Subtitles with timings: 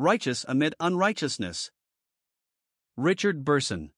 [0.00, 1.70] Righteous amid unrighteousness.
[2.96, 3.90] Richard Burson.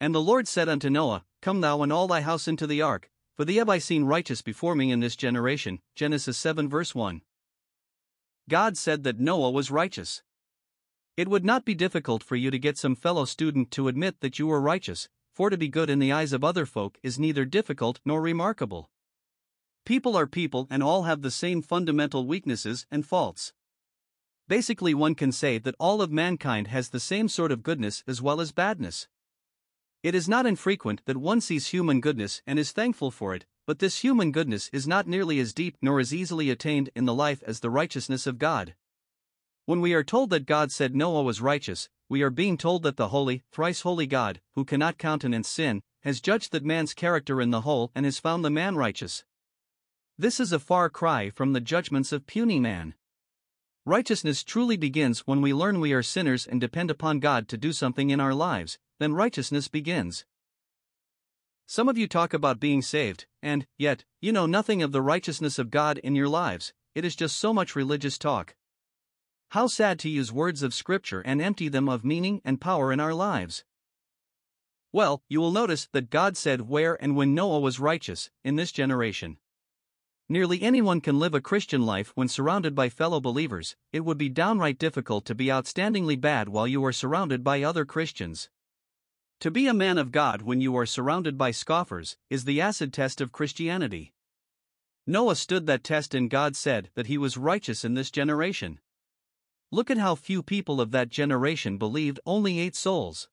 [0.00, 3.10] And the Lord said unto Noah, Come thou and all thy house into the ark,
[3.36, 5.80] for thee have I seen righteous before me in this generation.
[5.94, 7.20] Genesis 7 verse 1.
[8.48, 10.22] God said that Noah was righteous.
[11.18, 14.38] It would not be difficult for you to get some fellow student to admit that
[14.38, 17.44] you were righteous, for to be good in the eyes of other folk is neither
[17.44, 18.88] difficult nor remarkable.
[19.84, 23.52] People are people and all have the same fundamental weaknesses and faults.
[24.48, 28.22] Basically, one can say that all of mankind has the same sort of goodness as
[28.22, 29.08] well as badness.
[30.02, 33.80] It is not infrequent that one sees human goodness and is thankful for it, but
[33.80, 37.42] this human goodness is not nearly as deep nor as easily attained in the life
[37.46, 38.74] as the righteousness of God.
[39.66, 42.96] When we are told that God said Noah was righteous, we are being told that
[42.96, 47.50] the holy, thrice holy God, who cannot countenance sin, has judged that man's character in
[47.50, 49.26] the whole and has found the man righteous.
[50.16, 52.94] This is a far cry from the judgments of puny man.
[53.84, 57.74] Righteousness truly begins when we learn we are sinners and depend upon God to do
[57.74, 60.24] something in our lives, then righteousness begins.
[61.70, 65.58] Some of you talk about being saved, and, yet, you know nothing of the righteousness
[65.58, 68.56] of God in your lives, it is just so much religious talk.
[69.50, 73.00] How sad to use words of Scripture and empty them of meaning and power in
[73.00, 73.64] our lives.
[74.92, 78.72] Well, you will notice that God said where and when Noah was righteous, in this
[78.72, 79.36] generation.
[80.26, 84.30] Nearly anyone can live a Christian life when surrounded by fellow believers, it would be
[84.30, 88.48] downright difficult to be outstandingly bad while you are surrounded by other Christians.
[89.42, 92.92] To be a man of God when you are surrounded by scoffers is the acid
[92.92, 94.12] test of Christianity.
[95.06, 98.80] Noah stood that test and God said that he was righteous in this generation.
[99.70, 103.28] Look at how few people of that generation believed only eight souls.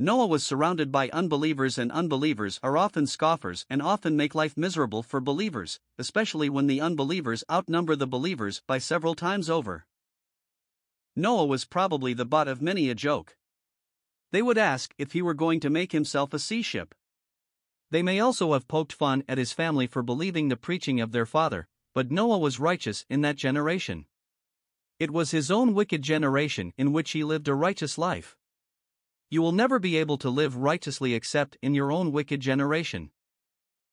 [0.00, 5.04] Noah was surrounded by unbelievers, and unbelievers are often scoffers and often make life miserable
[5.04, 9.86] for believers, especially when the unbelievers outnumber the believers by several times over.
[11.14, 13.36] Noah was probably the butt of many a joke.
[14.34, 16.92] They would ask if he were going to make himself a sea ship.
[17.92, 21.24] They may also have poked fun at his family for believing the preaching of their
[21.24, 24.06] father, but Noah was righteous in that generation.
[24.98, 28.36] It was his own wicked generation in which he lived a righteous life.
[29.30, 33.12] You will never be able to live righteously except in your own wicked generation.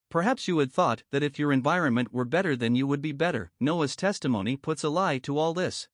[0.09, 3.51] Perhaps you had thought that if your environment were better, then you would be better.
[3.59, 5.87] Noah's testimony puts a lie to all this.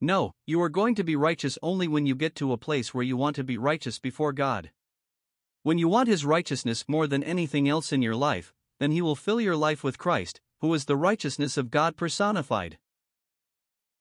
[0.00, 3.04] No, you are going to be righteous only when you get to a place where
[3.04, 4.70] you want to be righteous before God.
[5.62, 9.14] When you want His righteousness more than anything else in your life, then He will
[9.14, 12.78] fill your life with Christ, who is the righteousness of God personified.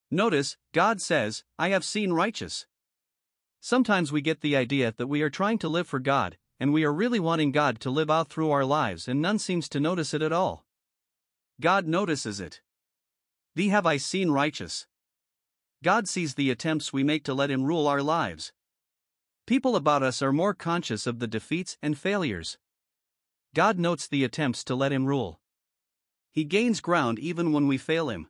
[0.10, 2.66] Notice, God says, I have seen righteous.
[3.60, 6.86] Sometimes we get the idea that we are trying to live for God, and we
[6.86, 10.14] are really wanting God to live out through our lives, and none seems to notice
[10.14, 10.66] it at all.
[11.60, 12.62] God notices it.
[13.56, 14.88] Thee have I seen righteous.
[15.82, 18.52] God sees the attempts we make to let Him rule our lives.
[19.48, 22.58] People about us are more conscious of the defeats and failures.
[23.56, 25.40] God notes the attempts to let Him rule.
[26.32, 28.28] He gains ground even when we fail Him.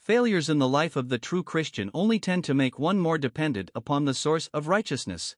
[0.00, 3.70] Failures in the life of the true Christian only tend to make one more dependent
[3.74, 5.36] upon the source of righteousness.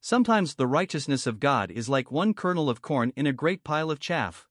[0.00, 3.90] Sometimes the righteousness of God is like one kernel of corn in a great pile
[3.90, 4.48] of chaff.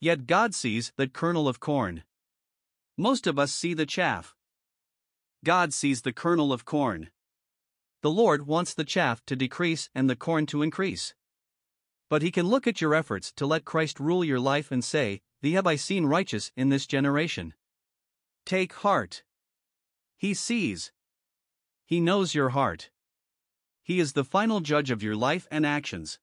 [0.00, 2.04] Yet God sees that kernel of corn.
[3.00, 4.34] Most of us see the chaff.
[5.44, 7.10] God sees the kernel of corn.
[8.02, 11.14] The Lord wants the chaff to decrease and the corn to increase.
[12.10, 15.20] But He can look at your efforts to let Christ rule your life and say,
[15.42, 17.54] Thee have I seen righteous in this generation.
[18.44, 19.22] Take heart.
[20.16, 20.90] He sees.
[21.86, 22.90] He knows your heart.
[23.84, 26.18] He is the final judge of your life and actions.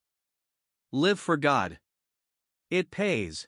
[0.92, 1.80] Live for God.
[2.70, 3.48] It pays.